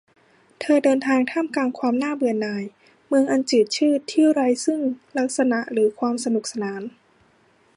[0.59, 2.63] เธอเดินทางท่ามกลางความน่าเบื่อหน่าย
[3.07, 4.81] เมืองอันจืดชืดที่ไร้ซึ่ง
[5.17, 6.81] ลักษณะหรือความสนุกสนาน